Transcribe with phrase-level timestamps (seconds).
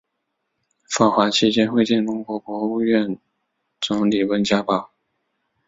[0.89, 3.19] 访华期间会见中国国务院
[3.79, 4.89] 总理温家宝。